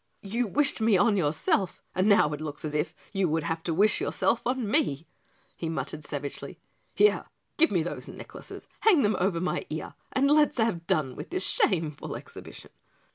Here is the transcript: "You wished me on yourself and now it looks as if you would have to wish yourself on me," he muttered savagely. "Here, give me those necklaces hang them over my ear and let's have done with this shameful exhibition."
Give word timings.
"You 0.23 0.47
wished 0.47 0.81
me 0.81 0.97
on 0.97 1.15
yourself 1.15 1.79
and 1.93 2.07
now 2.07 2.33
it 2.33 2.41
looks 2.41 2.65
as 2.65 2.73
if 2.73 2.95
you 3.13 3.29
would 3.29 3.43
have 3.43 3.61
to 3.65 3.71
wish 3.71 4.01
yourself 4.01 4.41
on 4.47 4.67
me," 4.67 5.05
he 5.55 5.69
muttered 5.69 6.03
savagely. 6.05 6.59
"Here, 6.95 7.25
give 7.55 7.69
me 7.69 7.83
those 7.83 8.07
necklaces 8.07 8.67
hang 8.79 9.03
them 9.03 9.15
over 9.19 9.39
my 9.39 9.63
ear 9.69 9.93
and 10.11 10.31
let's 10.31 10.57
have 10.57 10.87
done 10.87 11.15
with 11.15 11.29
this 11.29 11.45
shameful 11.47 12.15
exhibition." 12.15 12.71